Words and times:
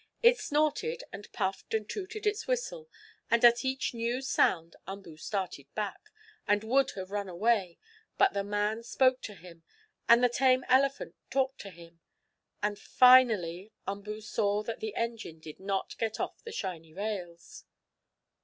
It 0.23 0.39
snorted 0.39 1.03
and 1.13 1.31
puffed 1.31 1.75
and 1.75 1.87
tooted 1.87 2.25
its 2.25 2.47
whistle, 2.47 2.89
and 3.29 3.45
at 3.45 3.63
each 3.63 3.93
new 3.93 4.19
sound 4.23 4.75
Umboo 4.87 5.15
started 5.17 5.67
back, 5.75 6.09
and 6.47 6.63
would 6.63 6.89
have 6.95 7.11
run 7.11 7.29
away. 7.29 7.77
But 8.17 8.33
the 8.33 8.43
man 8.43 8.81
spoke 8.81 9.21
to 9.21 9.35
him, 9.35 9.61
and 10.09 10.23
the 10.23 10.27
tame 10.29 10.65
elephant 10.67 11.13
talked 11.29 11.61
to 11.61 11.69
him, 11.69 12.01
and 12.63 12.79
finally 12.79 13.73
Umboo 13.87 14.21
saw 14.21 14.63
that 14.63 14.79
the 14.79 14.95
engine 14.95 15.37
did 15.39 15.59
not 15.59 15.95
get 15.99 16.19
off 16.19 16.41
the 16.43 16.51
shiny 16.51 16.95
rails. 16.95 17.65